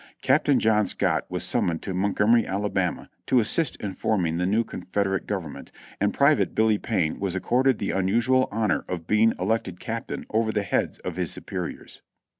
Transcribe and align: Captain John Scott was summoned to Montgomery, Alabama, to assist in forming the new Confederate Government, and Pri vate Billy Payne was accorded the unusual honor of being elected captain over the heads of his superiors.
Captain 0.23 0.59
John 0.59 0.87
Scott 0.87 1.27
was 1.29 1.43
summoned 1.43 1.83
to 1.83 1.93
Montgomery, 1.93 2.43
Alabama, 2.47 3.07
to 3.27 3.39
assist 3.39 3.75
in 3.75 3.93
forming 3.93 4.37
the 4.37 4.47
new 4.47 4.63
Confederate 4.63 5.27
Government, 5.27 5.71
and 5.99 6.11
Pri 6.11 6.33
vate 6.33 6.55
Billy 6.55 6.79
Payne 6.79 7.19
was 7.19 7.35
accorded 7.35 7.77
the 7.77 7.91
unusual 7.91 8.49
honor 8.51 8.83
of 8.89 9.05
being 9.05 9.35
elected 9.39 9.79
captain 9.79 10.25
over 10.31 10.51
the 10.51 10.63
heads 10.63 10.97
of 10.97 11.17
his 11.17 11.31
superiors. 11.31 12.01